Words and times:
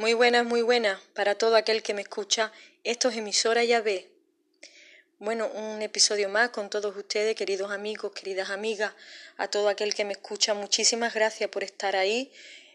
Muy 0.00 0.14
buenas, 0.14 0.46
muy 0.46 0.62
buenas 0.62 1.00
para 1.12 1.34
todo 1.34 1.56
aquel 1.56 1.82
que 1.82 1.92
me 1.92 2.02
escucha. 2.02 2.52
Esto 2.84 3.08
es 3.08 3.16
emisora 3.16 3.64
ya 3.64 3.80
ve. 3.80 4.08
Bueno, 5.18 5.48
un 5.48 5.82
episodio 5.82 6.28
más 6.28 6.50
con 6.50 6.70
todos 6.70 6.96
ustedes, 6.96 7.34
queridos 7.34 7.72
amigos, 7.72 8.12
queridas 8.12 8.50
amigas, 8.50 8.92
a 9.38 9.48
todo 9.48 9.68
aquel 9.68 9.96
que 9.96 10.04
me 10.04 10.12
escucha. 10.12 10.54
Muchísimas 10.54 11.14
gracias 11.14 11.50
por 11.50 11.64
estar 11.64 11.96
ahí, 11.96 12.30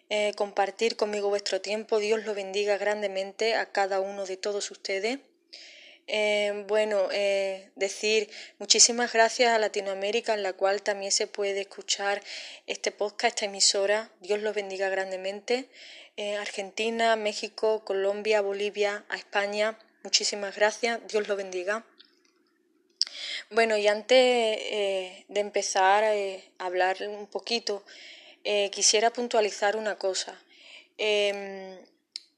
eh, 0.10 0.34
compartir 0.36 0.98
conmigo 0.98 1.30
vuestro 1.30 1.62
tiempo. 1.62 2.00
Dios 2.00 2.26
lo 2.26 2.34
bendiga 2.34 2.78
grandemente 2.78 3.56
a 3.56 3.72
cada 3.72 4.02
uno 4.02 4.26
de 4.26 4.36
todos 4.36 4.70
ustedes. 4.70 5.20
Eh, 6.08 6.66
bueno, 6.68 7.08
eh, 7.14 7.70
decir 7.78 8.30
muchísimas 8.60 9.14
gracias 9.14 9.54
a 9.54 9.60
Latinoamérica, 9.60 10.34
en 10.34 10.44
la 10.44 10.52
cual 10.52 10.82
también 10.82 11.14
se 11.14 11.28
puede 11.28 11.62
escuchar 11.62 12.22
este 12.68 12.92
podcast, 12.92 13.36
esta 13.36 13.46
emisora. 13.46 14.12
Dios 14.20 14.42
los 14.42 14.54
bendiga 14.54 14.90
grandemente. 14.90 15.70
Eh, 16.16 16.36
Argentina, 16.38 17.16
México, 17.16 17.84
Colombia, 17.84 18.42
Bolivia, 18.42 19.04
a 19.10 19.16
España. 19.16 19.78
Muchísimas 20.04 20.56
gracias. 20.56 21.00
Dios 21.08 21.28
los 21.28 21.38
bendiga. 21.38 21.86
Bueno, 23.50 23.78
y 23.78 23.88
antes 23.88 24.18
de 25.28 25.40
empezar 25.40 26.04
a 26.04 26.66
hablar 26.66 26.98
un 27.08 27.28
poquito, 27.28 27.84
quisiera 28.72 29.12
puntualizar 29.12 29.76
una 29.76 29.98
cosa. 29.98 30.40
Em, 30.98 31.78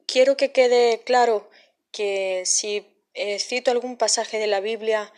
quiero 0.06 0.38
que 0.38 0.52
quede 0.52 1.02
claro 1.04 1.50
que 1.92 2.44
si 2.46 2.86
eh, 3.14 3.40
cito 3.40 3.72
algún 3.72 3.98
pasaje 3.98 4.40
de 4.40 4.48
la 4.48 4.60
Biblia 4.60 5.12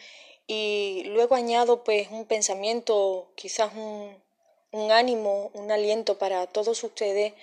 y 0.46 1.04
luego 1.08 1.36
añado 1.36 1.84
pues 1.84 2.10
un 2.12 2.26
pensamiento, 2.26 3.32
quizás 3.36 3.74
un, 3.76 4.16
un 4.72 4.92
ánimo, 4.92 5.52
un 5.54 5.72
aliento 5.72 6.18
para 6.18 6.48
todos 6.48 6.84
ustedes. 6.84 7.34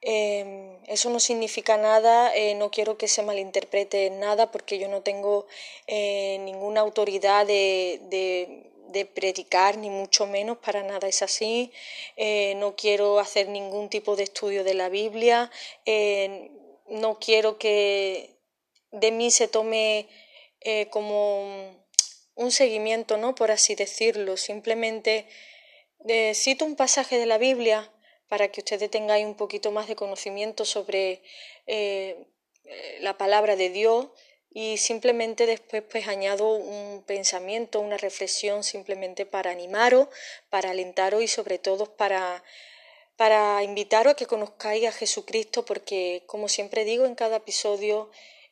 Em, 0.00 0.78
eso 0.86 1.10
no 1.10 1.20
significa 1.20 1.76
nada, 1.76 2.34
eh, 2.34 2.54
no 2.54 2.70
quiero 2.70 2.96
que 2.96 3.08
se 3.08 3.22
malinterprete 3.22 4.10
nada 4.10 4.50
porque 4.52 4.78
yo 4.78 4.88
no 4.88 5.02
tengo 5.02 5.46
eh, 5.86 6.38
ninguna 6.42 6.80
autoridad 6.80 7.46
de, 7.46 8.00
de, 8.04 8.70
de, 8.88 9.06
predicar, 9.06 9.76
ni 9.76 9.90
mucho 9.90 10.26
menos, 10.26 10.58
para 10.58 10.82
nada 10.82 11.08
es 11.08 11.22
así. 11.22 11.72
no 12.56 12.76
quiero 12.76 13.18
hacer 13.18 13.48
ningún 13.48 13.88
tipo 13.88 14.16
de 14.16 14.24
estudio 14.24 14.64
de 14.64 14.74
la 14.74 14.88
Biblia, 14.88 15.50
no 16.88 17.18
quiero 17.18 17.58
que 17.58 18.38
de 18.90 19.10
mí 19.10 19.30
se 19.30 19.48
tome 19.48 20.08
eh, 20.60 20.88
como 20.90 21.76
un 22.34 22.50
seguimiento, 22.50 23.16
¿no? 23.16 23.34
Por 23.34 23.50
así 23.50 23.74
decirlo. 23.74 24.36
Simplemente 24.36 25.26
eh, 26.06 26.32
cito 26.34 26.64
un 26.64 26.76
pasaje 26.76 27.18
de 27.18 27.26
la 27.26 27.38
Biblia 27.38 27.92
para 28.28 28.48
que 28.48 28.60
ustedes 28.60 28.90
tengan 28.90 29.24
un 29.24 29.34
poquito 29.34 29.70
más 29.70 29.88
de 29.88 29.96
conocimiento 29.96 30.64
sobre 30.64 31.22
eh, 31.66 32.16
la 33.00 33.16
palabra 33.16 33.56
de 33.56 33.70
Dios 33.70 34.08
y 34.50 34.78
simplemente 34.78 35.46
después 35.46 35.82
pues 35.90 36.08
añado 36.08 36.54
un 36.54 37.02
pensamiento, 37.04 37.80
una 37.80 37.96
reflexión 37.96 38.64
simplemente 38.64 39.26
para 39.26 39.50
animaros, 39.50 40.08
para 40.50 40.70
alentaros 40.70 41.22
y 41.22 41.28
sobre 41.28 41.58
todo 41.58 41.96
para 41.96 42.42
para 43.16 43.64
invitaros 43.64 44.12
a 44.12 44.16
que 44.16 44.26
conozcáis 44.26 44.86
a 44.86 44.92
Jesucristo 44.92 45.64
porque 45.64 46.22
como 46.26 46.48
siempre 46.48 46.84
digo 46.84 47.04
en 47.04 47.16
cada 47.16 47.36
episodio 47.38 48.10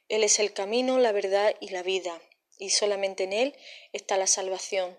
él 0.08 0.22
es 0.22 0.38
el 0.38 0.52
camino, 0.52 0.98
la 0.98 1.12
verdad 1.12 1.54
y 1.60 1.70
la 1.70 1.82
vida, 1.82 2.20
y 2.58 2.70
solamente 2.70 3.24
en 3.24 3.32
Él 3.32 3.56
está 3.92 4.16
la 4.16 4.26
salvación. 4.26 4.96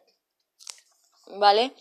¿Vale? 1.28 1.74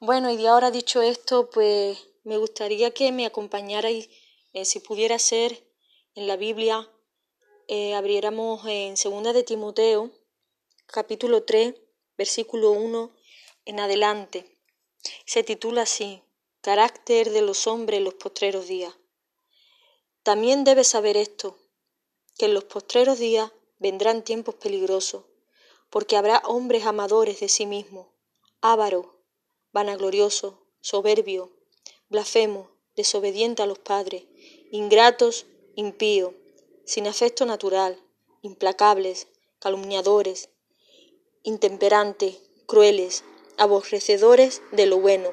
Bueno, 0.00 0.30
y 0.30 0.36
de 0.36 0.48
ahora 0.48 0.70
dicho 0.70 1.02
esto, 1.02 1.48
pues 1.50 1.98
me 2.24 2.36
gustaría 2.36 2.92
que 2.92 3.10
me 3.12 3.26
acompañarais, 3.26 4.08
eh, 4.52 4.64
si 4.64 4.80
pudiera 4.80 5.18
ser, 5.18 5.66
en 6.14 6.26
la 6.26 6.36
Biblia, 6.36 6.90
eh, 7.68 7.94
abriéramos 7.94 8.64
en 8.66 8.96
Segunda 8.96 9.32
de 9.32 9.42
Timoteo, 9.42 10.10
capítulo 10.86 11.44
3, 11.44 11.74
versículo 12.16 12.70
1 12.72 13.14
en 13.64 13.80
adelante. 13.80 14.58
Se 15.24 15.42
titula 15.42 15.82
así, 15.82 16.22
Carácter 16.60 17.30
de 17.30 17.42
los 17.42 17.66
hombres 17.66 17.98
en 17.98 18.04
los 18.04 18.14
postreros 18.14 18.68
días. 18.68 18.94
También 20.22 20.62
debes 20.62 20.86
saber 20.88 21.16
esto, 21.16 21.58
que 22.38 22.44
en 22.44 22.54
los 22.54 22.64
postreros 22.64 23.18
días 23.18 23.50
vendrán 23.78 24.22
tiempos 24.22 24.54
peligrosos, 24.54 25.24
porque 25.90 26.16
habrá 26.16 26.38
hombres 26.44 26.86
amadores 26.86 27.40
de 27.40 27.48
sí 27.48 27.66
mismos, 27.66 28.08
ávaros, 28.60 29.06
vanagloriosos, 29.72 30.54
soberbios, 30.80 31.50
blasfemos, 32.12 32.68
desobedientes 32.94 33.64
a 33.64 33.66
los 33.66 33.80
padres, 33.80 34.24
ingratos, 34.70 35.46
impíos, 35.74 36.34
sin 36.84 37.08
afecto 37.08 37.46
natural, 37.46 37.98
implacables, 38.42 39.26
calumniadores, 39.58 40.50
intemperantes, 41.42 42.36
crueles, 42.66 43.24
aborrecedores 43.56 44.62
de 44.72 44.86
lo 44.86 44.98
bueno, 45.00 45.30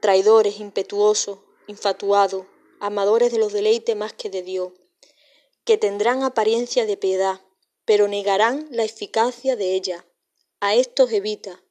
traidores, 0.00 0.60
impetuosos, 0.60 1.38
infatuados, 1.68 2.46
amadores 2.80 3.32
de 3.32 3.38
los 3.38 3.52
deleites 3.52 3.96
más 3.96 4.12
que 4.12 4.28
de 4.28 4.42
Dios, 4.42 4.72
que 5.64 5.78
tendrán 5.78 6.22
apariencia 6.22 6.84
de 6.86 6.96
piedad, 6.96 7.40
pero 7.84 8.08
negarán 8.08 8.66
la 8.70 8.84
eficacia 8.84 9.56
de 9.56 9.74
ella. 9.74 10.04
A 10.60 10.74
estos 10.74 11.12
evita, 11.12 11.62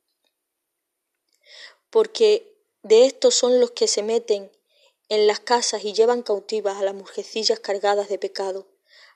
porque 1.90 2.53
de 2.84 3.06
estos 3.06 3.34
son 3.34 3.60
los 3.60 3.72
que 3.72 3.88
se 3.88 4.04
meten 4.04 4.52
en 5.10 5.26
las 5.26 5.40
casas 5.40 5.84
y 5.86 5.94
llevan 5.94 6.22
cautivas 6.22 6.78
a 6.78 6.84
las 6.84 6.94
mujercillas 6.94 7.60
cargadas 7.60 8.10
de 8.10 8.20
pecado, 8.20 8.68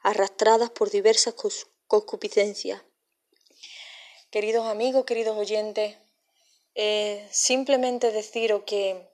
arrastradas 0.01 0.69
por 0.69 0.89
diversas 0.89 1.35
concupiscencias. 1.88 2.81
Queridos 4.29 4.67
amigos, 4.67 5.06
queridos 5.06 5.38
oyentes, 5.38 5.97
eh, 6.75 7.27
simplemente 7.31 8.11
deciros 8.11 8.63
que, 8.63 9.09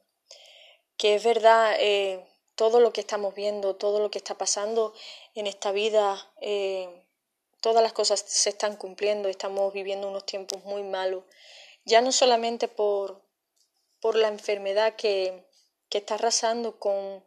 que 0.97 1.15
es 1.15 1.23
verdad 1.23 1.75
eh, 1.79 2.23
todo 2.55 2.79
lo 2.79 2.93
que 2.93 3.01
estamos 3.01 3.33
viendo, 3.33 3.75
todo 3.75 3.99
lo 3.99 4.11
que 4.11 4.19
está 4.19 4.37
pasando 4.37 4.93
en 5.33 5.47
esta 5.47 5.71
vida, 5.71 6.31
eh, 6.41 6.89
todas 7.61 7.81
las 7.81 7.93
cosas 7.93 8.23
se 8.27 8.49
están 8.49 8.75
cumpliendo, 8.75 9.29
estamos 9.29 9.73
viviendo 9.73 10.07
unos 10.07 10.25
tiempos 10.25 10.63
muy 10.63 10.83
malos, 10.83 11.23
ya 11.85 12.01
no 12.01 12.11
solamente 12.11 12.67
por, 12.67 13.22
por 14.03 14.17
la 14.17 14.27
enfermedad 14.27 14.97
que, 14.97 15.45
que 15.87 15.99
está 15.99 16.15
arrasando 16.15 16.77
con, 16.77 17.23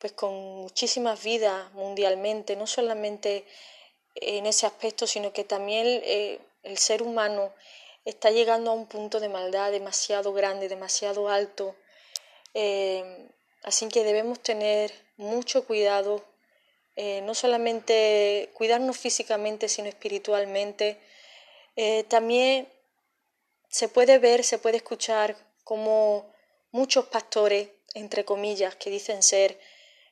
pues 0.00 0.12
con 0.12 0.34
muchísimas 0.34 1.22
vidas 1.22 1.72
mundialmente, 1.74 2.56
no 2.56 2.66
solamente 2.66 3.44
en 4.16 4.44
ese 4.46 4.66
aspecto, 4.66 5.06
sino 5.06 5.32
que 5.32 5.44
también 5.44 5.86
eh, 5.86 6.40
el 6.64 6.78
ser 6.78 7.04
humano 7.04 7.54
está 8.04 8.32
llegando 8.32 8.72
a 8.72 8.74
un 8.74 8.88
punto 8.88 9.20
de 9.20 9.28
maldad 9.28 9.70
demasiado 9.70 10.32
grande, 10.32 10.68
demasiado 10.68 11.28
alto. 11.28 11.76
Eh, 12.54 13.28
así 13.62 13.86
que 13.86 14.02
debemos 14.02 14.40
tener 14.40 14.92
mucho 15.16 15.64
cuidado 15.64 16.24
eh, 16.96 17.20
no 17.20 17.36
solamente 17.36 18.50
cuidarnos 18.52 18.98
físicamente, 18.98 19.68
sino 19.68 19.88
espiritualmente. 19.88 20.98
También 22.08 22.66
se 23.68 23.88
puede 23.88 24.18
ver, 24.18 24.42
se 24.42 24.58
puede 24.58 24.78
escuchar 24.78 25.45
como 25.66 26.32
muchos 26.70 27.06
pastores, 27.06 27.70
entre 27.94 28.24
comillas, 28.24 28.76
que 28.76 28.88
dicen 28.88 29.24
ser 29.24 29.58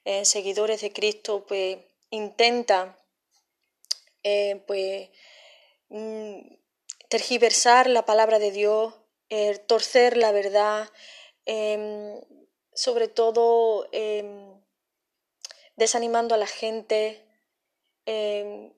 eh, 0.05 0.25
seguidores 0.25 0.81
de 0.81 0.93
Cristo, 0.93 1.47
pues 1.47 1.79
intentan 2.11 2.97
pues, 4.67 5.11
mm, 5.91 6.39
tergiversar 7.09 7.89
la 7.89 8.05
palabra 8.05 8.41
de 8.41 8.51
Dios, 8.51 8.95
torcer 9.69 10.17
la 10.17 10.33
verdad, 10.33 10.89
em, 11.47 12.21
sobre 12.73 13.07
todo 13.07 13.87
em, 13.93 14.61
desanimando 15.77 16.35
a 16.35 16.39
la 16.39 16.49
gente, 16.49 17.25
em, 18.07 18.73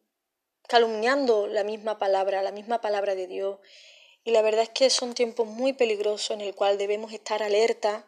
calumniando 0.68 1.46
la 1.46 1.64
misma 1.64 1.98
palabra, 1.98 2.42
la 2.42 2.52
misma 2.52 2.80
palabra 2.80 3.14
de 3.14 3.26
Dios. 3.26 3.58
Y 4.26 4.32
la 4.32 4.42
verdad 4.42 4.64
es 4.64 4.70
que 4.70 4.90
son 4.90 5.14
tiempos 5.14 5.46
muy 5.46 5.72
peligrosos 5.72 6.32
en 6.32 6.40
el 6.40 6.52
cual 6.52 6.78
debemos 6.78 7.12
estar 7.12 7.44
alerta, 7.44 8.04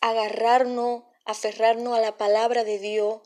agarrarnos, 0.00 1.02
aferrarnos 1.26 1.98
a 1.98 2.00
la 2.00 2.16
palabra 2.16 2.64
de 2.64 2.78
Dios 2.78 3.20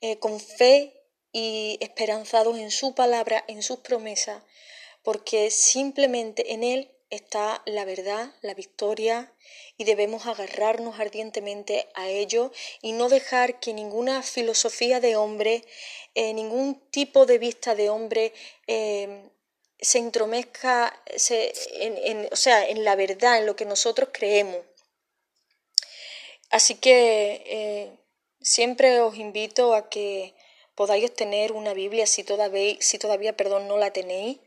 eh, 0.00 0.16
con 0.20 0.38
fe 0.38 1.02
y 1.32 1.78
esperanzados 1.80 2.56
en 2.58 2.70
su 2.70 2.94
palabra, 2.94 3.44
en 3.48 3.64
sus 3.64 3.80
promesas, 3.80 4.44
porque 5.02 5.50
simplemente 5.50 6.52
en 6.52 6.62
Él 6.62 6.92
está 7.10 7.60
la 7.66 7.84
verdad, 7.84 8.32
la 8.40 8.54
victoria, 8.54 9.34
y 9.76 9.82
debemos 9.82 10.26
agarrarnos 10.26 11.00
ardientemente 11.00 11.88
a 11.94 12.08
ello 12.08 12.52
y 12.82 12.92
no 12.92 13.08
dejar 13.08 13.58
que 13.58 13.72
ninguna 13.72 14.22
filosofía 14.22 15.00
de 15.00 15.16
hombre, 15.16 15.64
eh, 16.14 16.34
ningún 16.34 16.80
tipo 16.92 17.26
de 17.26 17.38
vista 17.38 17.74
de 17.74 17.90
hombre 17.90 18.32
eh, 18.68 19.28
se 19.80 19.98
intromezca 19.98 21.00
en, 21.06 22.28
o 22.30 22.36
sea, 22.36 22.68
en 22.68 22.84
la 22.84 22.96
verdad, 22.96 23.38
en 23.38 23.46
lo 23.46 23.56
que 23.56 23.64
nosotros 23.64 24.10
creemos. 24.12 24.58
Así 26.50 26.74
que 26.74 27.42
eh, 27.46 27.98
siempre 28.40 29.00
os 29.00 29.16
invito 29.16 29.74
a 29.74 29.88
que 29.88 30.34
podáis 30.74 31.14
tener 31.14 31.52
una 31.52 31.74
Biblia 31.74 32.06
si 32.06 32.24
todavía, 32.24 32.76
si 32.80 32.98
todavía 32.98 33.36
perdón, 33.36 33.68
no 33.68 33.76
la 33.76 33.92
tenéis. 33.92 34.38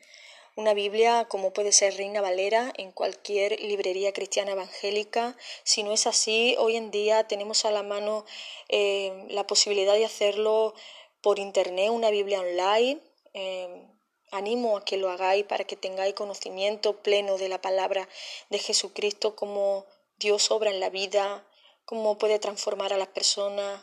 Una 0.55 0.75
Biblia 0.75 1.25
como 1.29 1.51
puede 1.51 1.71
ser 1.71 1.95
Reina 1.95 2.21
Valera 2.21 2.71
en 2.77 2.91
cualquier 2.91 3.59
librería 3.59 4.13
cristiana 4.13 4.51
evangélica. 4.51 5.35
Si 5.63 5.81
no 5.81 5.93
es 5.93 6.05
así, 6.05 6.55
hoy 6.59 6.75
en 6.75 6.91
día 6.91 7.27
tenemos 7.27 7.65
a 7.65 7.71
la 7.71 7.81
mano 7.81 8.25
eh, 8.69 9.25
la 9.29 9.47
posibilidad 9.47 9.93
de 9.93 10.05
hacerlo 10.05 10.75
por 11.21 11.39
internet, 11.39 11.89
una 11.89 12.11
Biblia 12.11 12.41
online. 12.41 12.99
Eh, 13.33 13.92
animo 14.33 14.77
a 14.77 14.83
que 14.83 14.97
lo 14.97 15.09
hagáis 15.09 15.45
para 15.45 15.63
que 15.63 15.75
tengáis 15.75 16.13
conocimiento 16.15 17.01
pleno 17.01 17.37
de 17.37 17.49
la 17.49 17.61
palabra 17.61 18.09
de 18.49 18.59
Jesucristo, 18.59 19.35
cómo 19.35 19.85
Dios 20.17 20.51
obra 20.51 20.71
en 20.71 20.79
la 20.79 20.89
vida, 20.89 21.47
cómo 21.85 22.17
puede 22.17 22.39
transformar 22.39 22.93
a 22.93 22.97
las 22.97 23.09
personas, 23.09 23.81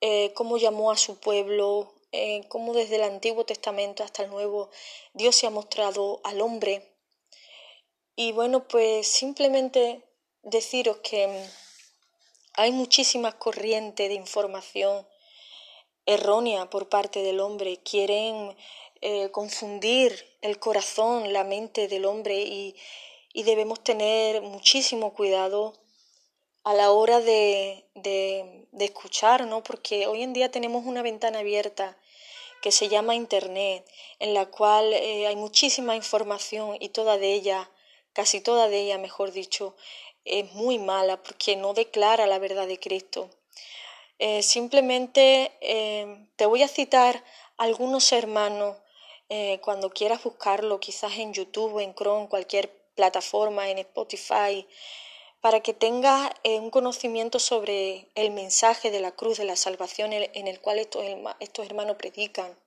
eh, 0.00 0.32
cómo 0.34 0.58
llamó 0.58 0.90
a 0.90 0.96
su 0.96 1.18
pueblo, 1.18 1.94
eh, 2.12 2.42
cómo 2.48 2.74
desde 2.74 2.96
el 2.96 3.02
Antiguo 3.02 3.44
Testamento 3.44 4.02
hasta 4.02 4.24
el 4.24 4.30
Nuevo 4.30 4.70
Dios 5.14 5.36
se 5.36 5.46
ha 5.46 5.50
mostrado 5.50 6.20
al 6.24 6.40
hombre. 6.40 6.94
Y 8.16 8.32
bueno, 8.32 8.66
pues 8.66 9.06
simplemente 9.06 10.04
deciros 10.42 10.98
que 10.98 11.46
hay 12.54 12.72
muchísimas 12.72 13.34
corrientes 13.34 14.08
de 14.08 14.14
información 14.14 15.06
errónea 16.06 16.68
por 16.68 16.88
parte 16.88 17.22
del 17.22 17.40
hombre. 17.40 17.78
Quieren 17.78 18.56
eh, 19.02 19.30
confundir 19.30 20.36
el 20.42 20.58
corazón, 20.58 21.32
la 21.32 21.42
mente 21.42 21.88
del 21.88 22.04
hombre 22.04 22.42
y, 22.42 22.76
y 23.32 23.44
debemos 23.44 23.82
tener 23.82 24.42
muchísimo 24.42 25.14
cuidado 25.14 25.72
a 26.64 26.74
la 26.74 26.90
hora 26.90 27.20
de, 27.20 27.86
de, 27.94 28.66
escuchar, 28.78 29.46
¿no? 29.46 29.62
Porque 29.62 30.06
hoy 30.06 30.22
en 30.22 30.34
día 30.34 30.50
tenemos 30.50 30.84
una 30.84 31.00
ventana 31.00 31.38
abierta 31.38 31.96
que 32.60 32.72
se 32.72 32.90
llama 32.90 33.14
Internet, 33.14 33.86
en 34.18 34.34
la 34.34 34.44
cual 34.46 34.92
eh, 34.92 35.26
hay 35.26 35.36
muchísima 35.36 35.96
información 35.96 36.76
y 36.78 36.90
toda 36.90 37.16
de 37.16 37.32
ella, 37.32 37.70
casi 38.12 38.42
toda 38.42 38.68
de 38.68 38.80
ella, 38.80 38.98
mejor 38.98 39.32
dicho, 39.32 39.76
es 40.26 40.52
muy 40.52 40.78
mala 40.78 41.22
porque 41.22 41.56
no 41.56 41.72
declara 41.72 42.26
la 42.26 42.38
verdad 42.38 42.66
de 42.66 42.78
Cristo. 42.78 43.30
Eh, 44.18 44.42
simplemente 44.42 45.52
te 46.36 46.44
voy 46.44 46.62
a 46.62 46.68
citar 46.68 47.24
algunos 47.56 48.12
hermanos 48.12 48.76
cuando 49.60 49.90
quieras 49.90 50.24
buscarlo, 50.24 50.80
quizás 50.80 51.16
en 51.18 51.32
YouTube, 51.32 51.78
en 51.78 51.94
Chrome, 51.94 52.28
cualquier 52.28 52.68
plataforma, 52.94 53.70
en 53.70 53.78
Spotify, 53.78 54.66
para 55.40 55.60
que 55.60 55.72
tengas 55.72 56.30
eh, 56.44 56.58
un 56.58 56.70
conocimiento 56.70 57.38
sobre 57.38 58.08
el 58.14 58.30
mensaje 58.30 58.90
de 58.90 59.00
la 59.00 59.12
cruz 59.12 59.38
de 59.38 59.44
la 59.44 59.56
salvación 59.56 60.12
en 60.12 60.48
el 60.48 60.60
cual 60.60 60.78
estos, 60.78 61.66
hermanos 61.66 61.96
predican. 61.96 62.58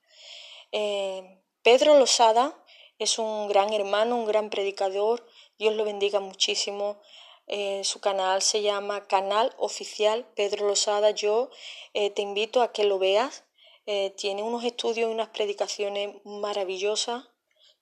Eh, 0.71 1.39
Pedro 1.61 1.97
Losada 1.99 2.57
es 2.97 3.19
un 3.19 3.47
gran 3.47 3.71
hermano, 3.73 4.15
un 4.15 4.25
gran 4.25 4.49
predicador, 4.49 5.25
Dios 5.59 5.75
lo 5.75 5.85
bendiga 5.85 6.19
muchísimo. 6.19 6.97
Eh, 7.45 7.83
su 7.83 7.99
canal 7.99 8.41
se 8.41 8.61
llama 8.61 9.05
Canal 9.07 9.53
Oficial 9.57 10.25
Pedro 10.35 10.67
Losada. 10.67 11.11
Yo 11.11 11.49
te 11.93 12.21
invito 12.21 12.61
a 12.61 12.71
que 12.71 12.85
lo 12.85 12.97
veas. 12.97 13.43
Tiene 13.85 14.43
unos 14.43 14.63
estudios 14.63 15.09
y 15.09 15.13
unas 15.13 15.29
predicaciones 15.29 16.15
maravillosas. 16.23 17.25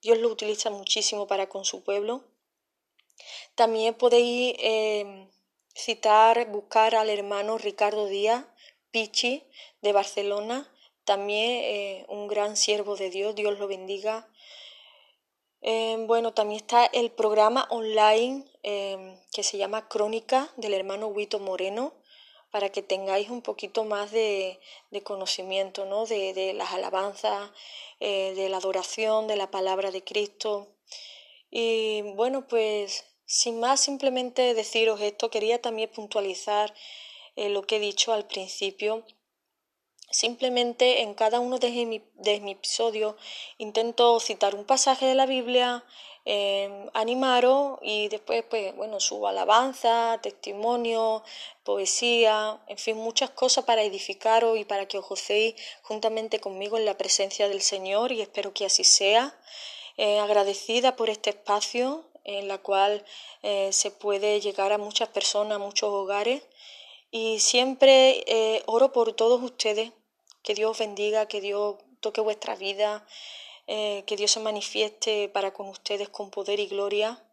Dios 0.01 0.17
lo 0.17 0.29
utiliza 0.29 0.69
muchísimo 0.69 1.27
para 1.27 1.47
con 1.47 1.63
su 1.63 1.83
pueblo. 1.83 2.23
También 3.55 3.93
podéis 3.93 4.55
eh, 4.59 5.27
citar, 5.75 6.49
buscar 6.49 6.95
al 6.95 7.09
hermano 7.09 7.57
Ricardo 7.57 8.07
Díaz, 8.07 8.45
Pichi, 8.91 9.43
de 9.81 9.93
Barcelona, 9.93 10.71
también 11.05 11.63
eh, 11.63 12.05
un 12.09 12.27
gran 12.27 12.55
siervo 12.55 12.95
de 12.95 13.09
Dios, 13.09 13.35
Dios 13.35 13.57
lo 13.59 13.67
bendiga. 13.67 14.27
Eh, 15.61 15.97
bueno, 16.07 16.33
también 16.33 16.61
está 16.61 16.85
el 16.85 17.11
programa 17.11 17.67
online 17.69 18.45
que 18.63 19.43
se 19.43 19.57
llama 19.57 19.87
Crónica 19.87 20.51
del 20.55 20.73
hermano 20.73 21.07
Huito 21.07 21.39
Moreno, 21.39 21.93
para 22.51 22.69
que 22.69 22.81
tengáis 22.81 23.29
un 23.29 23.41
poquito 23.41 23.85
más 23.85 24.11
de, 24.11 24.59
conocimiento 25.03 25.85
¿no? 25.85 26.05
de, 26.05 26.33
de, 26.33 26.53
las 26.53 26.73
alabanzas, 26.73 27.51
de 27.99 28.47
la 28.49 28.57
adoración, 28.57 29.27
de 29.27 29.37
la 29.37 29.49
palabra 29.51 29.91
de 29.91 30.03
Cristo. 30.03 30.67
Y 31.49 32.01
bueno, 32.15 32.47
pues 32.47 33.05
sin 33.31 33.61
más, 33.61 33.79
simplemente 33.79 34.53
deciros 34.53 34.99
esto, 34.99 35.29
quería 35.29 35.61
también 35.61 35.89
puntualizar 35.89 36.73
eh, 37.37 37.47
lo 37.47 37.61
que 37.61 37.77
he 37.77 37.79
dicho 37.79 38.11
al 38.11 38.27
principio. 38.27 39.05
Simplemente 40.09 41.01
en 41.01 41.13
cada 41.13 41.39
uno 41.39 41.57
de, 41.57 41.69
mis 41.85 42.01
episodios 42.51 43.15
intento 43.57 44.19
citar 44.19 44.53
un 44.53 44.65
pasaje 44.65 45.05
de 45.05 45.15
la 45.15 45.25
Biblia, 45.25 45.85
eh, 46.25 46.89
animaros 46.93 47.79
y 47.81 48.07
después, 48.09 48.43
pues, 48.49 48.75
bueno, 48.75 48.99
subo 48.99 49.27
alabanza, 49.27 50.19
testimonio, 50.21 51.23
poesía, 51.63 52.59
en 52.67 52.77
fin, 52.77 52.97
muchas 52.97 53.31
cosas 53.31 53.65
para 53.65 53.83
edificaros 53.83 54.57
y 54.57 54.65
para 54.65 54.87
que 54.87 54.97
os 54.97 55.07
gocéis 55.07 55.55
juntamente 55.81 56.39
conmigo 56.39 56.77
en 56.77 56.85
la 56.85 56.97
presencia 56.97 57.47
del 57.49 57.61
Señor 57.61 58.11
y 58.11 58.21
espero 58.21 58.53
que 58.53 58.65
así 58.65 58.83
sea. 58.83 59.35
Eh, 59.97 60.19
agradecida 60.19 60.95
por 60.95 61.09
este 61.09 61.31
espacio 61.31 62.05
en 62.23 62.47
la 62.47 62.57
cual 62.59 63.03
eh, 63.43 63.69
se 63.71 63.91
puede 63.91 64.39
llegar 64.39 64.71
a 64.71 64.77
muchas 64.77 65.09
personas, 65.09 65.55
a 65.55 65.59
muchos 65.59 65.89
hogares. 65.89 66.43
Y 67.11 67.39
siempre 67.39 68.23
eh, 68.27 68.63
oro 68.67 68.93
por 68.93 69.13
todos 69.13 69.41
ustedes, 69.43 69.91
que 70.43 70.53
Dios 70.55 70.77
bendiga, 70.79 71.27
que 71.27 71.41
Dios 71.41 71.75
toque 71.99 72.21
vuestra 72.21 72.55
vida, 72.55 73.05
eh, 73.67 74.03
que 74.05 74.17
Dios 74.17 74.31
se 74.31 74.39
manifieste 74.39 75.29
para 75.29 75.53
con 75.53 75.67
ustedes 75.69 76.09
con 76.09 76.31
poder 76.31 76.59
y 76.59 76.67
gloria, 76.67 77.23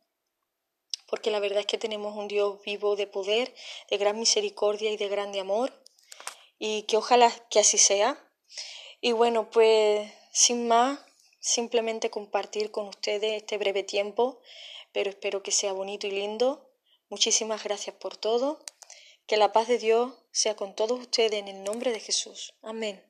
porque 1.07 1.31
la 1.31 1.41
verdad 1.41 1.61
es 1.61 1.67
que 1.67 1.79
tenemos 1.79 2.17
un 2.17 2.29
Dios 2.29 2.61
vivo 2.63 2.97
de 2.97 3.07
poder, 3.07 3.55
de 3.91 3.97
gran 3.97 4.19
misericordia 4.19 4.91
y 4.91 4.97
de 4.97 5.09
grande 5.09 5.41
amor, 5.41 5.73
y 6.59 6.83
que 6.83 6.97
ojalá 6.97 7.33
que 7.51 7.61
así 7.61 7.79
sea. 7.79 8.19
Y 9.01 9.13
bueno, 9.13 9.51
pues 9.51 10.13
sin 10.33 10.69
más, 10.69 10.99
simplemente 11.41 12.11
compartir 12.11 12.71
con 12.71 12.89
ustedes 12.89 13.33
este 13.35 13.59
breve 13.59 13.83
tiempo 13.83 14.41
pero 14.93 15.11
espero 15.11 15.43
que 15.43 15.51
sea 15.51 15.73
bonito 15.73 16.07
y 16.07 16.11
lindo. 16.11 16.71
Muchísimas 17.09 17.63
gracias 17.63 17.97
por 17.97 18.17
todo. 18.17 18.65
Que 19.27 19.37
la 19.37 19.53
paz 19.53 19.69
de 19.69 19.79
Dios 19.79 20.13
sea 20.33 20.57
con 20.57 20.75
todos 20.75 20.99
ustedes 20.99 21.35
en 21.35 21.49
el 21.49 21.63
nombre 21.63 21.93
de 21.93 22.01
Jesús. 22.01 22.55
Amén. 22.63 23.08